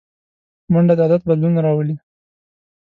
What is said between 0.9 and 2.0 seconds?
د عادت بدلون راولي